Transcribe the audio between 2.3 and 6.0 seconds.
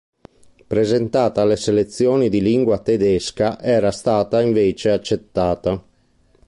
lingua tedesca era stata invece accettata.